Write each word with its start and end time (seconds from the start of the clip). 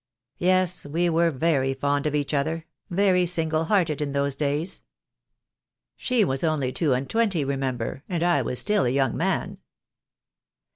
Yes, 0.39 0.83
we 0.83 1.11
were 1.11 1.29
very 1.29 1.75
fond 1.75 2.07
of 2.07 2.15
each 2.15 2.33
other, 2.33 2.65
very 2.89 3.27
single 3.27 3.65
hearted 3.65 4.01
in 4.01 4.13
those 4.13 4.35
days. 4.35 4.81
She 5.95 6.25
was 6.25 6.43
only 6.43 6.71
two 6.71 6.93
and 6.93 7.07
twenty, 7.07 7.45
remember, 7.45 8.03
and 8.09 8.23
I 8.23 8.41
was 8.41 8.57
still 8.57 8.85
a 8.85 8.89
young 8.89 9.15
man." 9.15 9.59